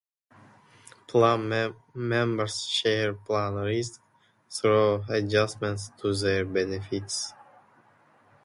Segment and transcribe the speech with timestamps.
[1.05, 4.01] Plan members share plan risk
[4.49, 7.33] through adjustments to their benefits.